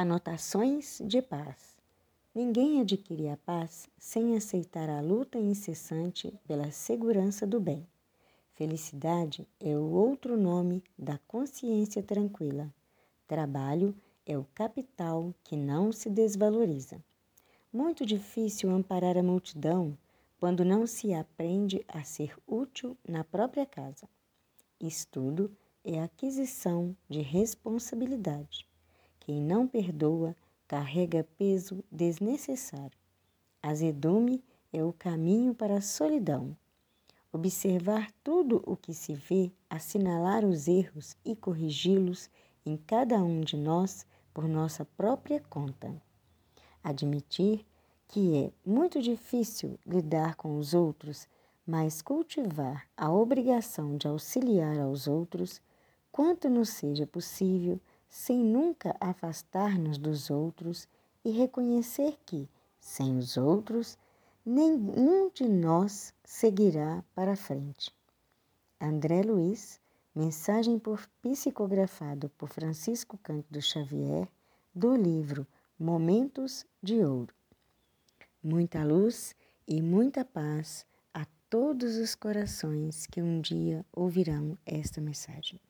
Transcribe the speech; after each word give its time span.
Anotações 0.00 1.02
de 1.04 1.20
paz. 1.20 1.74
Ninguém 2.32 2.80
adquire 2.80 3.30
a 3.30 3.36
paz 3.36 3.88
sem 3.98 4.36
aceitar 4.36 4.88
a 4.88 5.00
luta 5.00 5.40
incessante 5.40 6.32
pela 6.46 6.70
segurança 6.70 7.44
do 7.44 7.58
bem. 7.58 7.84
Felicidade 8.54 9.44
é 9.58 9.76
o 9.76 9.90
outro 9.90 10.36
nome 10.36 10.84
da 10.96 11.18
consciência 11.26 12.00
tranquila. 12.00 12.72
Trabalho 13.26 13.92
é 14.24 14.38
o 14.38 14.46
capital 14.54 15.34
que 15.42 15.56
não 15.56 15.90
se 15.90 16.08
desvaloriza. 16.08 17.02
Muito 17.72 18.06
difícil 18.06 18.70
amparar 18.70 19.18
a 19.18 19.22
multidão 19.24 19.98
quando 20.38 20.64
não 20.64 20.86
se 20.86 21.12
aprende 21.12 21.84
a 21.88 22.04
ser 22.04 22.36
útil 22.46 22.96
na 23.04 23.24
própria 23.24 23.66
casa. 23.66 24.08
Estudo 24.80 25.50
é 25.82 26.00
aquisição 26.00 26.96
de 27.08 27.20
responsabilidade. 27.20 28.64
Quem 29.28 29.42
não 29.42 29.68
perdoa 29.68 30.34
carrega 30.66 31.28
peso 31.36 31.84
desnecessário. 31.92 32.98
Azedume 33.62 34.42
é 34.72 34.82
o 34.82 34.90
caminho 34.90 35.54
para 35.54 35.76
a 35.76 35.82
solidão. 35.82 36.56
Observar 37.30 38.10
tudo 38.24 38.62
o 38.64 38.74
que 38.74 38.94
se 38.94 39.12
vê, 39.12 39.52
assinalar 39.68 40.46
os 40.46 40.66
erros 40.66 41.14
e 41.26 41.36
corrigi-los 41.36 42.30
em 42.64 42.78
cada 42.78 43.22
um 43.22 43.42
de 43.42 43.54
nós 43.58 44.06
por 44.32 44.48
nossa 44.48 44.86
própria 44.96 45.42
conta. 45.50 45.94
Admitir 46.82 47.66
que 48.06 48.34
é 48.34 48.50
muito 48.64 49.02
difícil 49.02 49.78
lidar 49.86 50.36
com 50.36 50.56
os 50.56 50.72
outros, 50.72 51.28
mas 51.66 52.00
cultivar 52.00 52.86
a 52.96 53.12
obrigação 53.12 53.94
de 53.98 54.08
auxiliar 54.08 54.78
aos 54.78 55.06
outros, 55.06 55.60
quanto 56.10 56.48
nos 56.48 56.70
seja 56.70 57.06
possível, 57.06 57.78
sem 58.08 58.38
nunca 58.38 58.96
afastar-nos 59.00 59.98
dos 59.98 60.30
outros 60.30 60.88
e 61.24 61.30
reconhecer 61.30 62.18
que, 62.24 62.48
sem 62.80 63.16
os 63.18 63.36
outros, 63.36 63.98
nenhum 64.44 65.30
de 65.30 65.46
nós 65.48 66.14
seguirá 66.24 67.04
para 67.14 67.36
frente. 67.36 67.94
André 68.80 69.22
Luiz, 69.22 69.80
mensagem 70.14 70.78
por 70.78 71.06
psicografado 71.22 72.28
por 72.30 72.48
Francisco 72.48 73.18
Cândido 73.18 73.60
Xavier, 73.60 74.28
do 74.74 74.96
livro 74.96 75.46
Momentos 75.78 76.64
de 76.82 77.04
Ouro. 77.04 77.34
Muita 78.42 78.84
luz 78.84 79.34
e 79.66 79.82
muita 79.82 80.24
paz 80.24 80.86
a 81.12 81.26
todos 81.50 81.96
os 81.96 82.14
corações 82.14 83.06
que 83.06 83.20
um 83.20 83.40
dia 83.40 83.84
ouvirão 83.92 84.56
esta 84.64 85.00
mensagem. 85.00 85.60